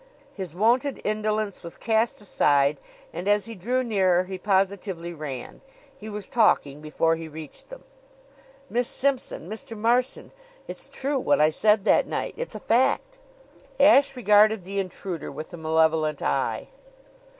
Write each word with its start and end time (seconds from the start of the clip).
His 0.33 0.55
wonted 0.55 0.99
indolence 1.03 1.61
was 1.61 1.75
cast 1.75 2.19
aside; 2.21 2.79
and 3.13 3.27
as 3.27 3.45
he 3.45 3.53
drew 3.53 3.83
nearer 3.83 4.23
he 4.23 4.39
positively 4.39 5.13
ran. 5.13 5.61
He 5.95 6.09
was 6.09 6.27
talking 6.27 6.81
before 6.81 7.15
he 7.17 7.27
reached 7.27 7.69
them. 7.69 7.83
"Miss 8.67 8.87
Simpson, 8.87 9.47
Mr. 9.47 9.77
Marson, 9.77 10.31
it's 10.67 10.89
true 10.89 11.19
what 11.19 11.39
I 11.39 11.51
said 11.51 11.85
that 11.85 12.07
night. 12.07 12.33
It's 12.35 12.55
a 12.55 12.59
fact!" 12.59 13.19
Ashe 13.79 14.15
regarded 14.15 14.63
the 14.63 14.79
intruder 14.79 15.31
with 15.31 15.53
a 15.53 15.57
malevolent 15.57 16.23
eye. 16.23 16.69